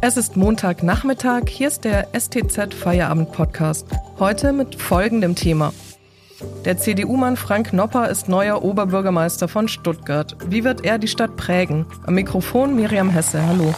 Es 0.00 0.16
ist 0.16 0.36
Montagnachmittag, 0.36 1.48
hier 1.48 1.66
ist 1.66 1.82
der 1.82 2.10
STZ 2.16 2.72
Feierabend 2.72 3.32
Podcast. 3.32 3.88
Heute 4.20 4.52
mit 4.52 4.76
folgendem 4.76 5.34
Thema. 5.34 5.72
Der 6.64 6.78
CDU-Mann 6.78 7.36
Frank 7.36 7.72
Nopper 7.72 8.08
ist 8.08 8.28
neuer 8.28 8.62
Oberbürgermeister 8.62 9.48
von 9.48 9.66
Stuttgart. 9.66 10.36
Wie 10.46 10.62
wird 10.62 10.84
er 10.84 10.98
die 10.98 11.08
Stadt 11.08 11.36
prägen? 11.36 11.84
Am 12.06 12.14
Mikrofon 12.14 12.76
Miriam 12.76 13.10
Hesse, 13.10 13.44
hallo. 13.44 13.74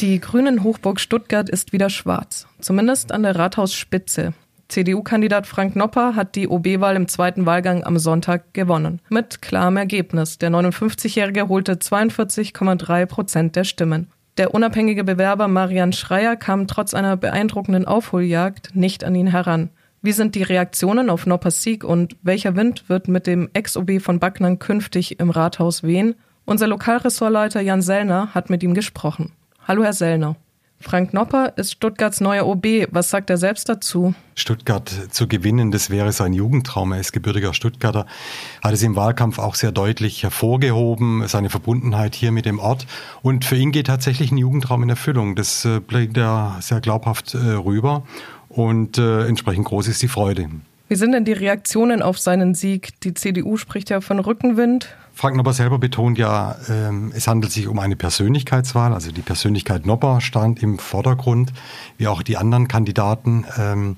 Die 0.00 0.20
Grünen 0.20 0.64
Hochburg 0.64 1.00
Stuttgart 1.00 1.48
ist 1.48 1.72
wieder 1.72 1.88
schwarz, 1.88 2.46
zumindest 2.60 3.10
an 3.10 3.22
der 3.22 3.36
Rathausspitze. 3.36 4.34
CDU-Kandidat 4.68 5.46
Frank 5.46 5.76
Nopper 5.76 6.16
hat 6.16 6.34
die 6.34 6.48
OB-Wahl 6.48 6.96
im 6.96 7.08
zweiten 7.08 7.46
Wahlgang 7.46 7.84
am 7.84 7.98
Sonntag 7.98 8.54
gewonnen. 8.54 9.00
Mit 9.08 9.42
klarem 9.42 9.76
Ergebnis. 9.76 10.38
Der 10.38 10.50
59-Jährige 10.50 11.48
holte 11.48 11.74
42,3 11.74 13.06
Prozent 13.06 13.56
der 13.56 13.64
Stimmen. 13.64 14.08
Der 14.36 14.52
unabhängige 14.52 15.04
Bewerber 15.04 15.46
Marian 15.46 15.92
Schreier 15.92 16.36
kam 16.36 16.66
trotz 16.66 16.92
einer 16.92 17.16
beeindruckenden 17.16 17.86
Aufholjagd 17.86 18.74
nicht 18.74 19.04
an 19.04 19.14
ihn 19.14 19.28
heran. 19.28 19.70
Wie 20.02 20.12
sind 20.12 20.34
die 20.34 20.42
Reaktionen 20.42 21.08
auf 21.08 21.24
Noppers 21.24 21.62
Sieg 21.62 21.84
und 21.84 22.16
welcher 22.22 22.56
Wind 22.56 22.88
wird 22.88 23.08
mit 23.08 23.26
dem 23.26 23.48
Ex-OB 23.52 24.02
von 24.02 24.18
Backnang 24.18 24.58
künftig 24.58 25.20
im 25.20 25.30
Rathaus 25.30 25.82
wehen? 25.82 26.14
Unser 26.44 26.66
Lokalressortleiter 26.66 27.60
Jan 27.60 27.80
Sellner 27.80 28.34
hat 28.34 28.50
mit 28.50 28.62
ihm 28.62 28.74
gesprochen. 28.74 29.32
Hallo, 29.66 29.82
Herr 29.82 29.94
Sellner. 29.94 30.36
Frank 30.84 31.14
Nopper 31.14 31.54
ist 31.56 31.72
Stuttgarts 31.72 32.20
neuer 32.20 32.46
OB. 32.46 32.66
Was 32.90 33.08
sagt 33.08 33.30
er 33.30 33.38
selbst 33.38 33.70
dazu? 33.70 34.14
Stuttgart 34.34 34.88
zu 35.10 35.26
gewinnen, 35.26 35.70
das 35.70 35.88
wäre 35.88 36.12
sein 36.12 36.34
Jugendtraum. 36.34 36.92
Er 36.92 37.00
ist 37.00 37.12
gebürtiger 37.12 37.54
Stuttgarter, 37.54 38.04
hat 38.62 38.74
es 38.74 38.82
im 38.82 38.94
Wahlkampf 38.94 39.38
auch 39.38 39.54
sehr 39.54 39.72
deutlich 39.72 40.22
hervorgehoben, 40.22 41.26
seine 41.26 41.48
Verbundenheit 41.48 42.14
hier 42.14 42.32
mit 42.32 42.44
dem 42.44 42.58
Ort. 42.58 42.86
Und 43.22 43.46
für 43.46 43.56
ihn 43.56 43.72
geht 43.72 43.86
tatsächlich 43.86 44.30
ein 44.30 44.36
Jugendtraum 44.36 44.82
in 44.82 44.90
Erfüllung. 44.90 45.36
Das 45.36 45.64
äh, 45.64 45.80
bringt 45.80 46.18
er 46.18 46.58
sehr 46.60 46.80
glaubhaft 46.80 47.34
äh, 47.34 47.38
rüber 47.38 48.02
und 48.50 48.98
äh, 48.98 49.26
entsprechend 49.26 49.64
groß 49.64 49.88
ist 49.88 50.02
die 50.02 50.08
Freude. 50.08 50.50
Wie 50.88 50.96
sind 50.96 51.12
denn 51.12 51.24
die 51.24 51.32
Reaktionen 51.32 52.02
auf 52.02 52.18
seinen 52.18 52.54
Sieg? 52.54 53.00
Die 53.00 53.14
CDU 53.14 53.56
spricht 53.56 53.88
ja 53.88 54.02
von 54.02 54.18
Rückenwind. 54.18 54.94
Frank 55.16 55.36
Nopper 55.36 55.52
selber 55.52 55.78
betont 55.78 56.18
ja, 56.18 56.56
ähm, 56.68 57.12
es 57.14 57.28
handelt 57.28 57.52
sich 57.52 57.68
um 57.68 57.78
eine 57.78 57.94
Persönlichkeitswahl. 57.94 58.92
Also 58.92 59.12
die 59.12 59.22
Persönlichkeit 59.22 59.86
Nopper 59.86 60.20
stand 60.20 60.60
im 60.60 60.78
Vordergrund, 60.78 61.52
wie 61.96 62.08
auch 62.08 62.22
die 62.22 62.36
anderen 62.36 62.66
Kandidaten. 62.66 63.46
Ähm, 63.56 63.96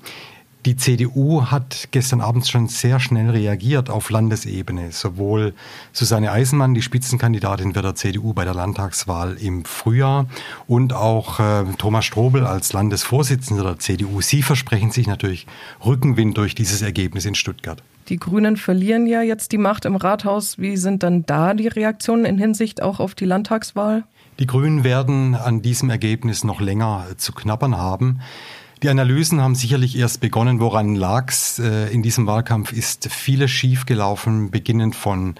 die 0.65 0.75
CDU 0.75 1.45
hat 1.45 1.89
gestern 1.91 2.19
Abend 2.19 2.47
schon 2.47 2.67
sehr 2.67 2.99
schnell 2.99 3.29
reagiert 3.29 3.89
auf 3.89 4.09
Landesebene. 4.09 4.91
Sowohl 4.91 5.53
Susanne 5.93 6.31
Eisenmann, 6.31 6.73
die 6.73 6.81
Spitzenkandidatin 6.81 7.75
wird 7.75 7.85
der 7.85 7.95
CDU 7.95 8.33
bei 8.33 8.43
der 8.43 8.53
Landtagswahl 8.53 9.37
im 9.37 9.63
Frühjahr, 9.65 10.27
und 10.67 10.93
auch 10.93 11.39
äh, 11.39 11.63
Thomas 11.77 12.05
Strobel 12.05 12.45
als 12.45 12.73
Landesvorsitzender 12.73 13.63
der 13.63 13.79
CDU. 13.79 14.21
Sie 14.21 14.41
versprechen 14.41 14.91
sich 14.91 15.07
natürlich 15.07 15.47
Rückenwind 15.85 16.37
durch 16.37 16.55
dieses 16.55 16.81
Ergebnis 16.81 17.25
in 17.25 17.35
Stuttgart. 17.35 17.81
Die 18.09 18.17
Grünen 18.17 18.57
verlieren 18.57 19.05
ja 19.05 19.21
jetzt 19.21 19.51
die 19.51 19.57
Macht 19.57 19.85
im 19.85 19.95
Rathaus. 19.95 20.57
Wie 20.57 20.77
sind 20.77 21.03
dann 21.03 21.25
da 21.25 21.53
die 21.53 21.67
Reaktionen 21.67 22.25
in 22.25 22.37
Hinsicht 22.37 22.81
auch 22.81 22.99
auf 22.99 23.15
die 23.15 23.25
Landtagswahl? 23.25 24.03
Die 24.39 24.47
Grünen 24.47 24.83
werden 24.83 25.35
an 25.35 25.61
diesem 25.61 25.89
Ergebnis 25.89 26.43
noch 26.43 26.61
länger 26.61 27.05
zu 27.17 27.33
knabbern 27.33 27.77
haben. 27.77 28.19
Die 28.83 28.89
Analysen 28.89 29.41
haben 29.41 29.55
sicherlich 29.55 29.97
erst 29.97 30.19
begonnen. 30.19 30.59
Woran 30.59 30.93
lag's? 30.93 31.57
Äh, 31.57 31.91
in 31.91 32.03
diesem 32.03 32.27
Wahlkampf 32.27 32.71
ist 32.71 33.11
vieles 33.11 33.49
schiefgelaufen, 33.49 34.51
beginnend 34.51 34.95
von 34.95 35.33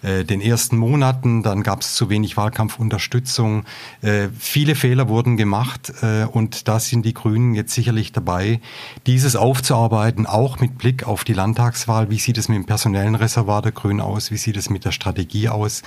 äh, 0.00 0.24
den 0.24 0.40
ersten 0.40 0.78
Monaten, 0.78 1.42
dann 1.42 1.62
gab 1.62 1.82
es 1.82 1.94
zu 1.94 2.08
wenig 2.08 2.38
Wahlkampfunterstützung. 2.38 3.66
Äh, 4.00 4.28
viele 4.38 4.74
Fehler 4.74 5.10
wurden 5.10 5.36
gemacht 5.36 5.92
und 6.32 6.66
da 6.66 6.80
sind 6.80 7.04
die 7.04 7.12
Grünen 7.12 7.54
jetzt 7.54 7.74
sicherlich 7.74 8.12
dabei, 8.12 8.60
dieses 9.06 9.36
aufzuarbeiten, 9.36 10.24
auch 10.24 10.58
mit 10.58 10.78
Blick 10.78 11.06
auf 11.06 11.24
die 11.24 11.34
Landtagswahl. 11.34 12.08
Wie 12.08 12.18
sieht 12.18 12.38
es 12.38 12.48
mit 12.48 12.56
dem 12.56 12.64
personellen 12.64 13.16
Reservat 13.16 13.66
der 13.66 13.72
Grünen 13.72 14.00
aus? 14.00 14.30
Wie 14.30 14.38
sieht 14.38 14.56
es 14.56 14.70
mit 14.70 14.86
der 14.86 14.92
Strategie 14.92 15.50
aus? 15.50 15.82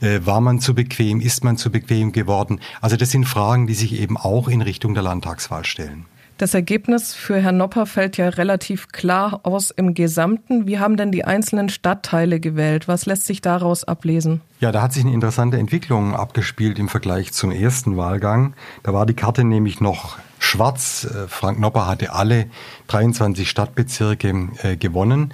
War 0.00 0.40
man 0.40 0.60
zu 0.60 0.74
bequem? 0.74 1.20
Ist 1.20 1.42
man 1.42 1.56
zu 1.56 1.72
bequem 1.72 2.12
geworden? 2.12 2.60
Also 2.80 2.96
das 2.96 3.10
sind 3.10 3.24
Fragen, 3.24 3.66
die 3.66 3.74
sich 3.74 3.98
eben 3.98 4.16
auch 4.16 4.48
in 4.48 4.62
Richtung 4.62 4.94
der 4.94 5.02
Landtagswahl 5.02 5.64
stellen. 5.64 6.06
Das 6.36 6.52
Ergebnis 6.52 7.14
für 7.14 7.38
Herrn 7.38 7.58
Nopper 7.58 7.86
fällt 7.86 8.16
ja 8.16 8.28
relativ 8.28 8.88
klar 8.88 9.40
aus 9.44 9.70
im 9.70 9.94
Gesamten. 9.94 10.66
Wie 10.66 10.80
haben 10.80 10.96
denn 10.96 11.12
die 11.12 11.24
einzelnen 11.24 11.68
Stadtteile 11.68 12.40
gewählt? 12.40 12.88
Was 12.88 13.06
lässt 13.06 13.26
sich 13.26 13.40
daraus 13.40 13.84
ablesen? 13.84 14.40
Ja, 14.58 14.72
da 14.72 14.82
hat 14.82 14.92
sich 14.92 15.04
eine 15.04 15.14
interessante 15.14 15.58
Entwicklung 15.58 16.16
abgespielt 16.16 16.80
im 16.80 16.88
Vergleich 16.88 17.32
zum 17.32 17.52
ersten 17.52 17.96
Wahlgang. 17.96 18.54
Da 18.82 18.92
war 18.92 19.06
die 19.06 19.14
Karte 19.14 19.44
nämlich 19.44 19.80
noch 19.80 20.18
schwarz. 20.40 21.04
Äh, 21.04 21.28
Frank 21.28 21.60
Nopper 21.60 21.86
hatte 21.86 22.12
alle 22.12 22.46
23 22.88 23.48
Stadtbezirke 23.48 24.48
äh, 24.62 24.76
gewonnen. 24.76 25.32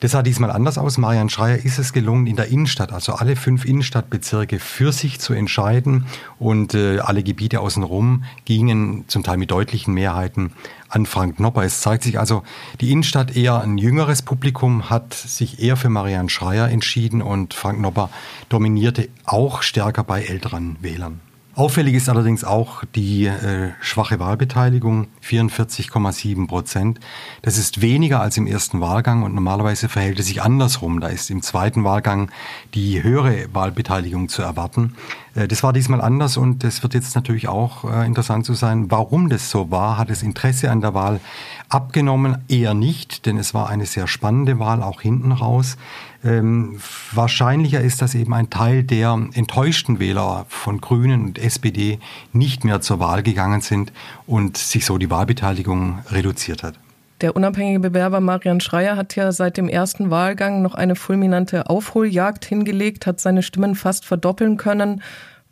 Das 0.00 0.12
sah 0.12 0.22
diesmal 0.22 0.50
anders 0.50 0.78
aus. 0.78 0.96
Marian 0.96 1.28
Schreier 1.28 1.58
ist 1.58 1.78
es 1.78 1.92
gelungen, 1.92 2.26
in 2.26 2.36
der 2.36 2.48
Innenstadt, 2.48 2.90
also 2.90 3.12
alle 3.12 3.36
fünf 3.36 3.66
Innenstadtbezirke 3.66 4.58
für 4.58 4.92
sich 4.92 5.20
zu 5.20 5.34
entscheiden 5.34 6.06
und 6.38 6.72
äh, 6.74 7.00
alle 7.00 7.22
Gebiete 7.22 7.60
außenrum 7.60 8.24
gingen 8.46 9.04
zum 9.08 9.22
Teil 9.22 9.36
mit 9.36 9.50
deutlichen 9.50 9.92
Mehrheiten 9.92 10.52
an 10.88 11.04
Frank 11.04 11.38
Nopper. 11.38 11.64
Es 11.64 11.82
zeigt 11.82 12.02
sich 12.02 12.18
also, 12.18 12.42
die 12.80 12.92
Innenstadt 12.92 13.36
eher 13.36 13.60
ein 13.60 13.76
jüngeres 13.76 14.22
Publikum 14.22 14.88
hat 14.88 15.12
sich 15.12 15.62
eher 15.62 15.76
für 15.76 15.90
Marian 15.90 16.30
Schreier 16.30 16.70
entschieden 16.70 17.20
und 17.20 17.52
Frank 17.52 17.78
Nopper 17.78 18.08
dominierte 18.48 19.10
auch 19.26 19.60
stärker 19.60 20.02
bei 20.02 20.22
älteren 20.22 20.78
Wählern. 20.80 21.20
Auffällig 21.60 21.94
ist 21.94 22.08
allerdings 22.08 22.42
auch 22.42 22.84
die 22.94 23.26
äh, 23.26 23.72
schwache 23.82 24.18
Wahlbeteiligung, 24.18 25.08
44,7 25.22 26.46
Prozent. 26.48 27.00
Das 27.42 27.58
ist 27.58 27.82
weniger 27.82 28.22
als 28.22 28.38
im 28.38 28.46
ersten 28.46 28.80
Wahlgang 28.80 29.24
und 29.24 29.34
normalerweise 29.34 29.90
verhält 29.90 30.18
es 30.18 30.28
sich 30.28 30.40
andersrum. 30.40 31.00
Da 31.00 31.08
ist 31.08 31.30
im 31.30 31.42
zweiten 31.42 31.84
Wahlgang 31.84 32.30
die 32.72 33.02
höhere 33.02 33.44
Wahlbeteiligung 33.52 34.30
zu 34.30 34.40
erwarten. 34.40 34.94
Äh, 35.34 35.48
das 35.48 35.62
war 35.62 35.74
diesmal 35.74 36.00
anders 36.00 36.38
und 36.38 36.64
es 36.64 36.82
wird 36.82 36.94
jetzt 36.94 37.14
natürlich 37.14 37.48
auch 37.48 37.84
äh, 37.84 38.06
interessant 38.06 38.46
zu 38.46 38.54
sein, 38.54 38.90
warum 38.90 39.28
das 39.28 39.50
so 39.50 39.70
war. 39.70 39.98
Hat 39.98 40.08
das 40.08 40.22
Interesse 40.22 40.70
an 40.70 40.80
der 40.80 40.94
Wahl 40.94 41.20
abgenommen? 41.68 42.38
Eher 42.48 42.72
nicht, 42.72 43.26
denn 43.26 43.36
es 43.36 43.52
war 43.52 43.68
eine 43.68 43.84
sehr 43.84 44.06
spannende 44.06 44.58
Wahl, 44.58 44.82
auch 44.82 45.02
hinten 45.02 45.32
raus. 45.32 45.76
Ähm, 46.22 46.78
wahrscheinlicher 47.12 47.80
ist, 47.80 48.02
dass 48.02 48.14
eben 48.14 48.34
ein 48.34 48.50
Teil 48.50 48.82
der 48.82 49.18
enttäuschten 49.32 49.98
Wähler 49.98 50.44
von 50.48 50.80
Grünen 50.80 51.24
und 51.24 51.38
SPD 51.38 51.98
nicht 52.32 52.64
mehr 52.64 52.80
zur 52.82 53.00
Wahl 53.00 53.22
gegangen 53.22 53.62
sind 53.62 53.92
und 54.26 54.58
sich 54.58 54.84
so 54.84 54.98
die 54.98 55.10
Wahlbeteiligung 55.10 56.00
reduziert 56.10 56.62
hat. 56.62 56.74
Der 57.22 57.36
unabhängige 57.36 57.80
Bewerber 57.80 58.20
Marian 58.20 58.60
Schreier 58.60 58.96
hat 58.96 59.16
ja 59.16 59.32
seit 59.32 59.56
dem 59.56 59.68
ersten 59.68 60.10
Wahlgang 60.10 60.62
noch 60.62 60.74
eine 60.74 60.96
fulminante 60.96 61.68
Aufholjagd 61.68 62.44
hingelegt, 62.44 63.06
hat 63.06 63.20
seine 63.20 63.42
Stimmen 63.42 63.74
fast 63.74 64.04
verdoppeln 64.04 64.56
können. 64.56 65.02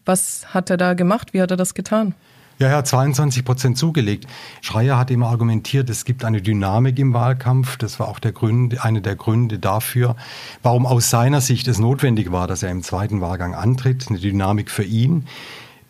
Was 0.05 0.55
hat 0.55 0.71
er 0.71 0.79
da 0.79 0.95
gemacht? 0.95 1.35
Wie 1.35 1.43
hat 1.43 1.50
er 1.50 1.59
das 1.59 1.75
getan? 1.75 2.15
Ja, 2.58 2.70
hat 2.70 2.88
22 2.88 3.44
Prozent 3.44 3.78
zugelegt. 3.78 4.26
Schreier 4.62 4.98
hat 4.98 5.12
immer 5.12 5.28
argumentiert, 5.28 5.88
es 5.91 6.04
gibt 6.04 6.24
eine 6.24 6.42
Dynamik 6.42 6.98
im 6.98 7.14
Wahlkampf. 7.14 7.76
Das 7.76 8.00
war 8.00 8.08
auch 8.08 8.19
der 8.19 8.32
Gründe, 8.32 8.82
eine 8.82 9.00
der 9.00 9.14
Gründe 9.14 9.60
dafür, 9.60 10.16
warum 10.64 10.84
aus 10.84 11.08
seiner 11.08 11.41
Sicht 11.41 11.69
es 11.69 11.78
notwendig 11.78 12.32
war, 12.32 12.48
dass 12.48 12.64
er 12.64 12.72
im 12.72 12.82
zweiten 12.82 13.20
Wahlgang 13.20 13.54
antritt. 13.54 14.06
Eine 14.08 14.19
Dynamik 14.19 14.72
für 14.72 14.82
ihn. 14.82 15.26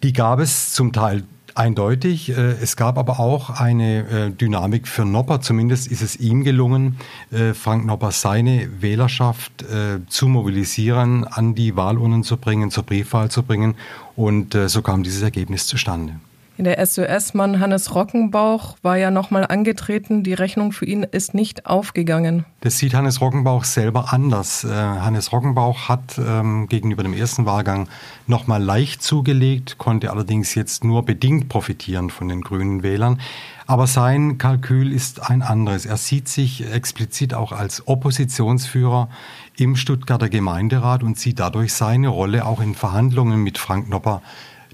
Die 0.02 0.12
gab 0.12 0.40
es 0.40 0.74
zum 0.74 0.92
Teil 0.92 1.24
eindeutig. 1.54 2.30
Äh, 2.30 2.52
es 2.62 2.76
gab 2.76 2.98
aber 2.98 3.18
auch 3.18 3.48
eine 3.48 4.06
äh, 4.08 4.30
Dynamik 4.30 4.86
für 4.86 5.06
Nopper. 5.06 5.40
Zumindest 5.40 5.86
ist 5.88 6.02
es 6.02 6.16
ihm 6.16 6.44
gelungen, 6.44 6.98
äh, 7.30 7.54
Frank 7.54 7.86
Nopper 7.86 8.12
seine 8.12 8.82
Wählerschaft 8.82 9.64
zu 10.08 10.28
mobilisieren, 10.28 11.24
an 11.24 11.54
die 11.54 11.76
Wahlurnen 11.76 12.22
zu 12.22 12.36
bringen, 12.36 12.70
zur 12.70 12.84
Briefwahl 12.84 13.30
zu 13.30 13.42
bringen. 13.42 13.74
Und 14.16 14.56
so 14.66 14.82
kam 14.82 15.02
dieses 15.02 15.22
Ergebnis 15.22 15.66
zustande. 15.66 16.14
Der 16.60 16.84
SOS-Mann 16.84 17.60
Hannes 17.60 17.94
Rockenbauch 17.94 18.78
war 18.82 18.96
ja 18.96 19.12
nochmal 19.12 19.46
angetreten. 19.46 20.24
Die 20.24 20.34
Rechnung 20.34 20.72
für 20.72 20.86
ihn 20.86 21.04
ist 21.04 21.32
nicht 21.32 21.66
aufgegangen. 21.66 22.46
Das 22.62 22.78
sieht 22.78 22.94
Hannes 22.94 23.20
Rockenbauch 23.20 23.62
selber 23.62 24.12
anders. 24.12 24.64
Äh, 24.64 24.70
Hannes 24.70 25.30
Rockenbauch 25.32 25.88
hat 25.88 26.18
ähm, 26.18 26.66
gegenüber 26.68 27.04
dem 27.04 27.12
ersten 27.12 27.46
Wahlgang 27.46 27.88
nochmal 28.26 28.60
leicht 28.60 29.04
zugelegt, 29.04 29.78
konnte 29.78 30.10
allerdings 30.10 30.56
jetzt 30.56 30.82
nur 30.82 31.04
bedingt 31.04 31.48
profitieren 31.48 32.10
von 32.10 32.28
den 32.28 32.40
grünen 32.40 32.82
Wählern. 32.82 33.20
Aber 33.68 33.86
sein 33.86 34.36
Kalkül 34.38 34.92
ist 34.92 35.30
ein 35.30 35.42
anderes. 35.42 35.86
Er 35.86 35.96
sieht 35.96 36.26
sich 36.26 36.68
explizit 36.72 37.34
auch 37.34 37.52
als 37.52 37.86
Oppositionsführer 37.86 39.08
im 39.56 39.76
Stuttgarter 39.76 40.28
Gemeinderat 40.28 41.04
und 41.04 41.20
sieht 41.20 41.38
dadurch 41.38 41.72
seine 41.72 42.08
Rolle 42.08 42.46
auch 42.46 42.60
in 42.60 42.74
Verhandlungen 42.74 43.44
mit 43.44 43.58
Frank 43.58 43.88
Nopper 43.88 44.22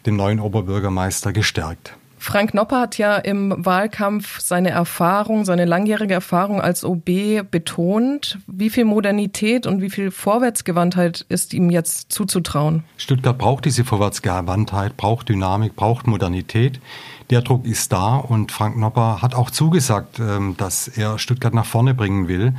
dem 0.07 0.17
neuen 0.17 0.41
Oberbürgermeister 0.41 1.33
gestärkt. 1.33 1.97
Frank 2.25 2.55
Nopper 2.55 2.81
hat 2.81 2.97
ja 2.97 3.19
im 3.19 3.55
Wahlkampf 3.59 4.41
seine 4.41 4.71
Erfahrung, 4.71 5.45
seine 5.45 5.67
langjährige 5.67 6.15
Erfahrung 6.15 6.59
als 6.59 6.83
OB 6.83 7.43
betont. 7.51 8.39
Wie 8.47 8.71
viel 8.71 8.87
Modernität 8.87 9.67
und 9.67 9.83
wie 9.83 9.91
viel 9.91 10.11
Vorwärtsgewandtheit 10.11 11.27
ist 11.29 11.53
ihm 11.53 11.69
jetzt 11.69 12.11
zuzutrauen? 12.11 12.83
Stuttgart 12.97 13.37
braucht 13.37 13.67
diese 13.67 13.85
Vorwärtsgewandtheit, 13.85 14.97
braucht 14.97 15.29
Dynamik, 15.29 15.77
braucht 15.77 16.07
Modernität. 16.07 16.81
Der 17.29 17.43
Druck 17.43 17.67
ist 17.67 17.93
da 17.93 18.17
und 18.17 18.53
Frank 18.53 18.79
Nopper 18.79 19.21
hat 19.21 19.35
auch 19.35 19.51
zugesagt, 19.51 20.19
ähm, 20.19 20.57
dass 20.57 20.89
er 20.89 21.19
Stuttgart 21.19 21.53
nach 21.53 21.67
vorne 21.67 21.93
bringen 21.93 22.27
will. 22.27 22.55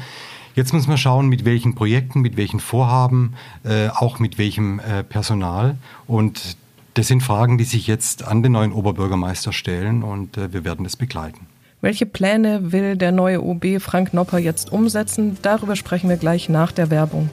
Jetzt 0.53 0.73
muss 0.73 0.85
man 0.85 0.99
schauen, 0.99 1.27
mit 1.27 1.43
welchen 1.43 1.73
Projekten, 1.73 2.21
mit 2.21 2.37
welchen 2.37 2.59
Vorhaben, 2.59 3.33
äh, 3.63 3.89
auch 3.89 4.19
mit 4.19 4.37
welchem 4.37 4.79
äh, 4.79 5.03
Personal. 5.03 5.75
Und 6.05 6.55
das 6.95 7.07
sind 7.07 7.21
Fragen, 7.21 7.57
die 7.57 7.65
sich 7.65 7.87
jetzt 7.87 8.23
an 8.25 8.41
den 8.41 8.53
neuen 8.53 8.71
Oberbürgermeister 8.71 9.53
stellen 9.53 10.01
und 10.01 10.37
äh, 10.37 10.51
wir 10.53 10.63
werden 10.63 10.85
es 10.85 10.95
begleiten. 10.95 11.47
Welche 11.81 12.05
Pläne 12.05 12.71
will 12.71 12.95
der 12.95 13.11
neue 13.11 13.43
OB 13.43 13.79
Frank 13.79 14.13
Nopper 14.13 14.39
jetzt 14.39 14.71
umsetzen? 14.71 15.37
Darüber 15.41 15.75
sprechen 15.75 16.09
wir 16.09 16.17
gleich 16.17 16.49
nach 16.49 16.71
der 16.71 16.89
Werbung. 16.89 17.29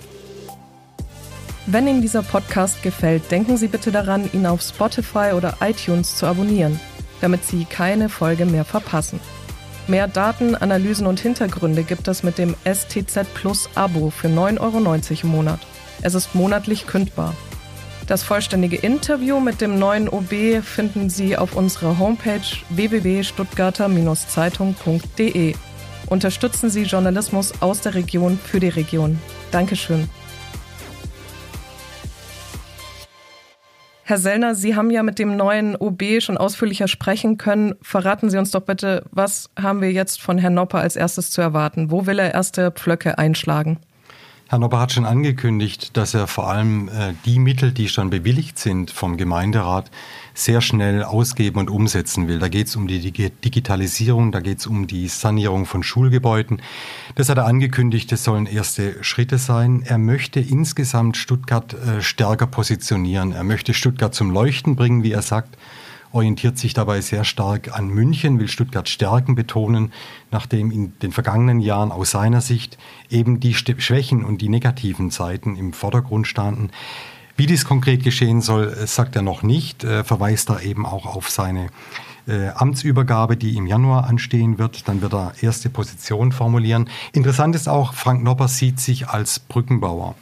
Wenn 1.67 1.87
Ihnen 1.87 2.03
dieser 2.03 2.25
Podcast 2.25 2.83
gefällt, 2.83 3.31
denken 3.31 3.57
Sie 3.57 3.69
bitte 3.69 3.93
daran, 3.93 4.29
ihn 4.33 4.47
auf 4.47 4.63
Spotify 4.63 5.31
oder 5.35 5.59
iTunes 5.61 6.17
zu 6.17 6.27
abonnieren, 6.27 6.79
damit 7.21 7.45
Sie 7.45 7.65
keine 7.65 8.09
Folge 8.09 8.47
mehr 8.47 8.65
verpassen. 8.65 9.21
Mehr 9.87 10.09
Daten, 10.09 10.57
Analysen 10.57 11.07
und 11.07 11.21
Hintergründe 11.21 11.85
gibt 11.85 12.09
es 12.09 12.25
mit 12.25 12.37
dem 12.37 12.57
STZ 12.65 13.33
Plus 13.35 13.71
Abo 13.77 14.11
für 14.11 14.29
9,90 14.29 14.61
Euro 14.61 15.21
im 15.23 15.29
Monat. 15.29 15.61
Es 16.03 16.15
ist 16.15 16.35
monatlich 16.35 16.89
kündbar. 16.89 17.35
Das 18.07 18.23
vollständige 18.25 18.77
Interview 18.77 19.41
mit 19.41 19.61
dem 19.61 19.79
neuen 19.79 20.09
OB 20.09 20.63
finden 20.63 21.09
Sie 21.09 21.37
auf 21.37 21.55
unserer 21.57 21.99
Homepage 21.99 22.41
www.stuttgarter-zeitung.de. 22.71 25.55
Unterstützen 26.07 26.69
Sie 26.69 26.83
Journalismus 26.83 27.53
aus 27.61 27.81
der 27.81 27.95
Region 27.95 28.39
für 28.39 28.59
die 28.61 28.69
Region. 28.69 29.19
Dankeschön. 29.51 30.11
Herr 34.05 34.19
Sellner, 34.19 34.55
Sie 34.57 34.75
haben 34.75 34.91
ja 34.91 35.05
mit 35.05 35.21
dem 35.21 35.37
neuen 35.37 35.77
OB 35.77 36.21
schon 36.21 36.37
ausführlicher 36.37 36.89
sprechen 36.89 37.39
können. 37.39 37.77
Verraten 37.81 38.31
Sie 38.31 38.37
uns 38.37 38.51
doch 38.51 38.63
bitte, 38.63 39.05
was 39.13 39.49
haben 39.59 39.81
wir 39.81 39.93
jetzt 39.93 40.21
von 40.21 40.39
Herrn 40.39 40.55
Nopper 40.55 40.81
als 40.81 40.97
erstes 40.97 41.31
zu 41.31 41.41
erwarten? 41.41 41.91
Wo 41.91 42.05
will 42.05 42.19
er 42.19 42.35
erste 42.35 42.73
Pflöcke 42.73 43.17
einschlagen? 43.17 43.79
Herr 44.53 44.59
Nopper 44.59 44.81
hat 44.81 44.93
schon 44.93 45.07
angekündigt, 45.07 45.97
dass 45.97 46.13
er 46.13 46.27
vor 46.27 46.51
allem 46.51 46.89
äh, 46.89 47.15
die 47.25 47.39
Mittel, 47.39 47.73
die 47.73 47.89
schon 47.89 48.11
bewilligt 48.11 48.59
sind 48.59 48.91
vom 48.91 49.17
Gemeinderat, 49.17 49.91
sehr 50.35 50.61
schnell 50.61 51.05
ausgeben 51.05 51.59
und 51.59 51.71
umsetzen 51.71 52.29
will. 52.29 52.39
Da 52.39 52.49
geht 52.49 52.67
es 52.67 52.77
um 52.77 52.87
die 52.87 53.01
Digitalisierung, 53.01 54.31
da 54.31 54.41
geht 54.41 54.59
es 54.59 54.67
um 54.67 54.87
die 54.87 55.09
Sanierung 55.09 55.65
von 55.65 55.83
Schulgebäuden. 55.83 56.61
Das 57.15 57.31
hat 57.31 57.39
er 57.39 57.47
angekündigt, 57.47 58.13
das 58.13 58.25
sollen 58.25 58.45
erste 58.45 59.03
Schritte 59.03 59.39
sein. 59.39 59.85
Er 59.87 59.97
möchte 59.97 60.39
insgesamt 60.41 61.17
Stuttgart 61.17 61.73
äh, 61.73 62.03
stärker 62.03 62.47
positionieren. 62.47 63.33
Er 63.33 63.45
möchte 63.45 63.73
Stuttgart 63.73 64.15
zum 64.15 64.31
Leuchten 64.31 64.77
bringen, 64.77 65.03
wie 65.03 65.13
er 65.13 65.23
sagt 65.23 65.57
orientiert 66.13 66.59
sich 66.59 66.75
dabei 66.75 67.01
sehr 67.01 67.25
stark 67.25 67.77
an 67.77 67.89
München, 67.89 68.39
will 68.39 68.49
Stuttgart 68.49 68.89
Stärken 68.89 69.35
betonen, 69.35 69.93
nachdem 70.31 70.71
in 70.71 70.93
den 71.01 71.13
vergangenen 71.13 71.61
Jahren 71.61 71.91
aus 71.91 72.13
seiner 72.13 72.41
Sicht 72.41 72.79
eben 73.11 73.41
die 73.41 73.55
Schwächen 73.55 74.25
und 74.25 74.43
die 74.43 74.49
negativen 74.49 75.11
Seiten 75.11 75.57
im 75.57 75.73
Vordergrund 75.73 76.27
standen. 76.27 76.71
Wie 77.37 77.47
dies 77.47 77.65
konkret 77.65 78.05
geschehen 78.05 78.41
soll, 78.41 78.69
äh, 78.69 78.87
sagt 78.87 79.17
er 79.17 79.23
noch 79.23 79.43
nicht, 79.43 79.85
äh, 79.85 80.05
verweist 80.05 80.51
er 80.51 80.63
eben 80.63 80.87
auch 80.87 81.07
auf 81.07 81.31
seine 81.31 81.69
äh, 82.29 82.49
Amtsübergabe, 82.51 83.37
die 83.37 83.57
im 83.57 83.67
Januar 83.67 84.05
anstehen 84.05 84.59
wird. 84.59 84.87
Dann 84.87 85.03
wird 85.03 85.15
er 85.15 85.33
erste 85.41 85.71
Position 85.71 86.33
formulieren. 86.33 86.89
Interessant 87.13 87.55
ist 87.55 87.69
auch, 87.69 87.95
Frank 87.95 88.23
Nopper 88.23 88.49
sieht 88.49 88.81
sich 88.81 89.09
als 89.09 89.39
Brückenbauer. 89.39 90.15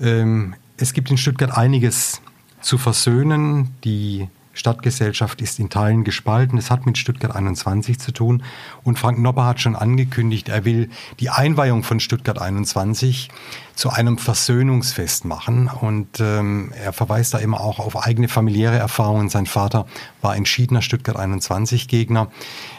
Ähm, 0.00 0.54
es 0.76 0.92
gibt 0.92 1.10
in 1.10 1.16
Stuttgart 1.16 1.56
einiges 1.56 2.20
zu 2.60 2.76
versöhnen. 2.76 3.74
Die 3.84 4.28
Stadtgesellschaft 4.58 5.40
ist 5.40 5.58
in 5.58 5.70
Teilen 5.70 6.04
gespalten. 6.04 6.58
Es 6.58 6.70
hat 6.70 6.84
mit 6.84 6.98
Stuttgart 6.98 7.34
21 7.34 7.98
zu 7.98 8.12
tun. 8.12 8.42
Und 8.82 8.98
Frank 8.98 9.18
Nopper 9.18 9.46
hat 9.46 9.60
schon 9.60 9.76
angekündigt, 9.76 10.48
er 10.48 10.64
will 10.64 10.90
die 11.20 11.30
Einweihung 11.30 11.84
von 11.84 12.00
Stuttgart 12.00 12.40
21 12.40 13.28
zu 13.78 13.90
einem 13.90 14.18
Versöhnungsfest 14.18 15.24
machen. 15.24 15.68
Und 15.68 16.18
ähm, 16.18 16.72
er 16.82 16.92
verweist 16.92 17.32
da 17.32 17.38
immer 17.38 17.60
auch 17.60 17.78
auf 17.78 17.96
eigene 17.96 18.26
familiäre 18.26 18.76
Erfahrungen. 18.76 19.28
Sein 19.28 19.46
Vater 19.46 19.86
war 20.20 20.34
entschiedener 20.34 20.82
Stuttgart 20.82 21.16
21 21.16 21.86
Gegner. 21.86 22.28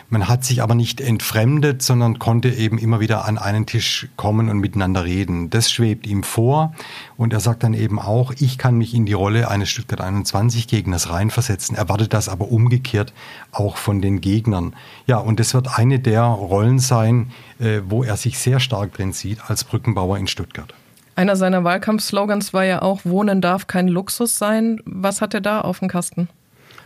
Man 0.10 0.28
hat 0.28 0.44
sich 0.44 0.62
aber 0.62 0.75
nicht 0.75 1.00
entfremdet, 1.00 1.84
sondern 1.84 2.19
konnte 2.19 2.50
eben 2.50 2.78
immer 2.78 3.00
wieder 3.00 3.24
an 3.24 3.38
einen 3.38 3.66
Tisch 3.66 4.10
kommen 4.18 4.50
und 4.50 4.60
miteinander 4.60 5.06
reden. 5.06 5.50
Das 5.50 5.72
schwebt 5.72 6.06
ihm 6.06 6.24
vor 6.24 6.74
und 7.16 7.31
er 7.31 7.40
sagt 7.40 7.63
dann 7.63 7.74
eben 7.74 7.98
auch, 7.98 8.34
ich 8.38 8.57
kann 8.57 8.78
mich 8.78 8.94
in 8.94 9.06
die 9.06 9.13
Rolle 9.13 9.50
eines 9.50 9.69
Stuttgart 9.69 10.02
21 10.02 10.68
Gegners 10.68 11.12
reinversetzen, 11.12 11.78
erwartet 11.78 12.12
das 12.13 12.28
aber 12.28 12.52
umgekehrt 12.52 13.13
auch 13.54 13.78
von 13.78 14.02
den 14.02 14.19
Gegnern. 14.19 14.75
Ja, 15.06 15.19
und 15.19 15.40
das 15.40 15.54
wird 15.54 15.78
eine 15.78 16.00
der 16.00 16.24
Rollen 16.24 16.80
sein, 16.80 17.31
äh, 17.60 17.81
wo 17.86 18.04
er 18.04 18.18
sich 18.18 18.38
sehr 18.38 18.60
stark 18.60 18.94
drin 18.95 19.13
sieht 19.13 19.50
als 19.50 19.63
Brückenbauer 19.63 20.18
in 20.18 20.28
Stuttgart. 20.28 20.74
Einer 21.19 21.36
seiner 21.36 21.66
Wahlkampfslogans 21.66 22.54
war 22.54 22.63
ja 22.63 22.81
auch, 22.81 23.01
Wohnen 23.04 23.42
darf 23.42 23.68
kein 23.68 23.89
Luxus 23.89 24.38
sein. 24.38 24.80
Was 24.86 25.19
hat 25.19 25.33
er 25.33 25.42
da 25.42 25.60
auf 25.60 25.80
dem 25.80 25.89
Kasten? 25.89 26.30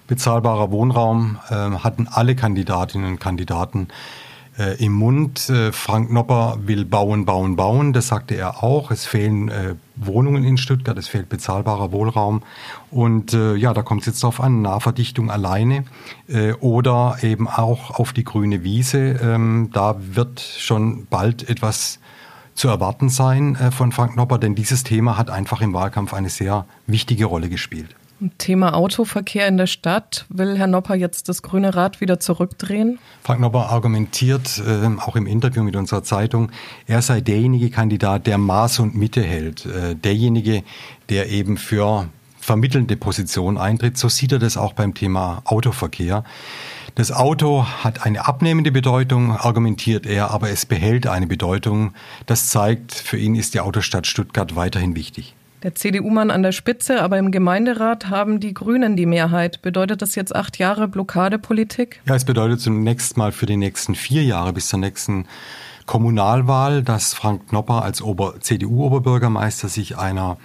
bezahlbarer 0.07 0.71
Wohnraum 0.71 1.37
äh, 1.49 1.53
hatten 1.53 2.07
alle 2.09 2.35
Kandidatinnen 2.35 3.11
und 3.11 3.19
Kandidaten 3.19 3.89
äh, 4.57 4.83
im 4.83 4.93
Mund. 4.93 5.49
Äh, 5.51 5.71
Frank 5.71 6.11
Nopper 6.11 6.57
will 6.63 6.83
bauen, 6.83 7.25
bauen, 7.25 7.55
bauen. 7.55 7.93
Das 7.93 8.07
sagte 8.07 8.33
er 8.33 8.63
auch. 8.63 8.89
Es 8.89 9.05
fehlen 9.05 9.49
äh, 9.49 9.75
Wohnungen 9.97 10.43
in 10.43 10.57
Stuttgart, 10.57 10.97
es 10.97 11.07
fehlt 11.07 11.29
bezahlbarer 11.29 11.91
Wohnraum. 11.91 12.41
Und 12.89 13.35
äh, 13.35 13.53
ja, 13.53 13.75
da 13.75 13.83
kommt 13.83 14.01
es 14.01 14.07
jetzt 14.07 14.23
darauf 14.23 14.41
an, 14.41 14.63
Nahverdichtung 14.63 15.29
alleine 15.29 15.85
äh, 16.27 16.53
oder 16.53 17.17
eben 17.21 17.47
auch 17.47 17.91
auf 17.91 18.13
die 18.13 18.23
grüne 18.23 18.63
Wiese. 18.63 19.19
Ähm, 19.21 19.69
da 19.73 19.95
wird 19.99 20.39
schon 20.39 21.05
bald 21.05 21.47
etwas 21.47 21.99
zu 22.55 22.67
erwarten 22.67 23.09
sein 23.09 23.55
äh, 23.55 23.71
von 23.71 23.91
Frank 23.91 24.15
Nopper, 24.15 24.37
denn 24.37 24.55
dieses 24.55 24.83
Thema 24.83 25.17
hat 25.17 25.29
einfach 25.29 25.61
im 25.61 25.73
Wahlkampf 25.73 26.13
eine 26.13 26.29
sehr 26.29 26.65
wichtige 26.87 27.25
Rolle 27.25 27.49
gespielt. 27.49 27.95
Thema 28.37 28.73
Autoverkehr 28.73 29.47
in 29.47 29.57
der 29.57 29.67
Stadt. 29.67 30.25
Will 30.29 30.57
Herr 30.57 30.67
Nopper 30.67 30.95
jetzt 30.95 31.29
das 31.29 31.41
grüne 31.41 31.75
Rad 31.75 31.99
wieder 31.99 32.19
zurückdrehen? 32.19 32.99
Frank 33.21 33.41
Nopper 33.41 33.69
argumentiert 33.69 34.61
äh, 34.65 34.87
auch 34.99 35.15
im 35.15 35.27
Interview 35.27 35.63
mit 35.63 35.75
unserer 35.75 36.03
Zeitung, 36.03 36.51
er 36.87 37.01
sei 37.01 37.21
derjenige 37.21 37.69
Kandidat, 37.69 38.27
der 38.27 38.37
Maß 38.37 38.79
und 38.79 38.95
Mitte 38.95 39.21
hält. 39.21 39.65
Äh, 39.65 39.95
derjenige, 39.95 40.63
der 41.09 41.29
eben 41.29 41.57
für 41.57 42.07
vermittelnde 42.39 42.97
Position 42.97 43.57
eintritt. 43.57 43.97
So 43.97 44.09
sieht 44.09 44.33
er 44.33 44.39
das 44.39 44.57
auch 44.57 44.73
beim 44.73 44.93
Thema 44.93 45.41
Autoverkehr. 45.45 46.23
Das 46.95 47.11
Auto 47.11 47.65
hat 47.65 48.05
eine 48.05 48.27
abnehmende 48.27 48.71
Bedeutung, 48.71 49.31
argumentiert 49.31 50.05
er, 50.05 50.29
aber 50.29 50.51
es 50.51 50.67
behält 50.67 51.07
eine 51.07 51.25
Bedeutung. 51.25 51.93
Das 52.27 52.49
zeigt, 52.49 52.93
für 52.93 53.17
ihn 53.17 53.35
ist 53.35 53.55
die 53.55 53.61
Autostadt 53.61 54.05
Stuttgart 54.05 54.55
weiterhin 54.55 54.95
wichtig 54.95 55.35
der 55.63 55.75
CDU-Mann 55.75 56.29
an 56.29 56.43
der 56.43 56.51
Spitze, 56.51 57.01
aber 57.01 57.17
im 57.17 57.31
Gemeinderat 57.31 58.09
haben 58.09 58.39
die 58.39 58.53
Grünen 58.53 58.97
die 58.97 59.05
Mehrheit. 59.05 59.61
Bedeutet 59.61 60.01
das 60.01 60.15
jetzt 60.15 60.35
acht 60.35 60.57
Jahre 60.57 60.87
Blockadepolitik? 60.87 62.01
Ja, 62.05 62.15
es 62.15 62.25
bedeutet 62.25 62.59
zunächst 62.59 63.15
mal 63.17 63.31
für 63.31 63.45
die 63.45 63.55
nächsten 63.55 63.95
vier 63.95 64.23
Jahre 64.23 64.51
bis 64.51 64.67
zur 64.67 64.79
nächsten 64.79 65.25
Kommunalwahl, 65.85 66.83
dass 66.83 67.13
Frank 67.13 67.49
Knopper 67.49 67.83
als 67.83 68.03
CDU-Oberbürgermeister 68.41 69.69
sich 69.69 69.97
einer 69.97 70.37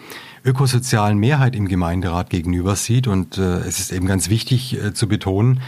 ökosozialen 0.44 1.18
Mehrheit 1.18 1.54
im 1.54 1.68
Gemeinderat 1.68 2.30
gegenüber 2.30 2.76
sieht. 2.76 3.06
Und 3.06 3.38
äh, 3.38 3.58
es 3.58 3.80
ist 3.80 3.92
eben 3.92 4.06
ganz 4.06 4.30
wichtig 4.30 4.82
äh, 4.82 4.94
zu 4.94 5.08
betonen, 5.08 5.60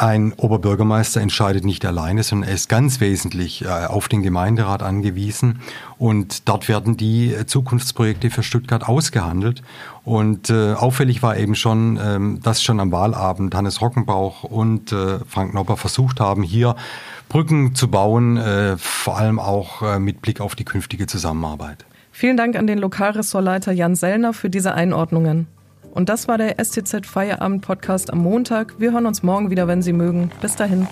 ein 0.00 0.32
Oberbürgermeister 0.32 1.20
entscheidet 1.20 1.64
nicht 1.64 1.84
alleine, 1.84 2.22
sondern 2.22 2.48
er 2.48 2.54
ist 2.54 2.70
ganz 2.70 3.00
wesentlich 3.00 3.64
äh, 3.64 3.68
auf 3.68 4.08
den 4.08 4.22
Gemeinderat 4.22 4.82
angewiesen. 4.82 5.60
Und 5.98 6.48
dort 6.48 6.68
werden 6.68 6.96
die 6.96 7.34
Zukunftsprojekte 7.44 8.30
für 8.30 8.42
Stuttgart 8.42 8.88
ausgehandelt. 8.88 9.62
Und 10.02 10.48
äh, 10.48 10.72
auffällig 10.72 11.22
war 11.22 11.36
eben 11.36 11.54
schon, 11.54 12.00
ähm, 12.02 12.40
dass 12.42 12.62
schon 12.62 12.80
am 12.80 12.92
Wahlabend 12.92 13.54
Hannes 13.54 13.82
Rockenbauch 13.82 14.44
und 14.44 14.90
äh, 14.90 15.18
Frank 15.28 15.52
Nopper 15.52 15.76
versucht 15.76 16.18
haben, 16.18 16.42
hier 16.42 16.76
Brücken 17.28 17.76
zu 17.76 17.86
bauen, 17.86 18.40
vor 18.76 19.16
allem 19.16 19.38
auch 19.38 20.00
mit 20.00 20.20
Blick 20.20 20.40
auf 20.40 20.56
die 20.56 20.64
künftige 20.64 21.06
Zusammenarbeit. 21.06 21.84
Vielen 22.10 22.36
Dank 22.36 22.56
an 22.56 22.66
den 22.66 22.78
Lokalressortleiter 22.78 23.70
Jan 23.70 23.94
Sellner 23.94 24.32
für 24.32 24.50
diese 24.50 24.74
Einordnungen. 24.74 25.46
Und 25.92 26.08
das 26.08 26.28
war 26.28 26.38
der 26.38 26.62
STZ 26.62 27.06
Feierabend 27.06 27.62
Podcast 27.62 28.12
am 28.12 28.18
Montag. 28.18 28.74
Wir 28.78 28.92
hören 28.92 29.06
uns 29.06 29.22
morgen 29.22 29.50
wieder, 29.50 29.66
wenn 29.68 29.82
Sie 29.82 29.92
mögen. 29.92 30.30
Bis 30.40 30.56
dahin. 30.56 30.86